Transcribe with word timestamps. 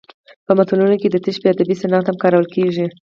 په 0.45 0.51
متلونو 0.57 0.95
کې 1.01 1.07
د 1.11 1.15
تشبیه 1.25 1.51
ادبي 1.53 1.75
صنعت 1.81 2.05
هم 2.07 2.15
کارول 2.23 2.45
کیږي 2.55 2.85